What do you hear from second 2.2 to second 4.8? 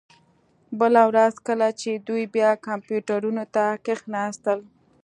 بیا کمپیوټرونو ته کښیناستل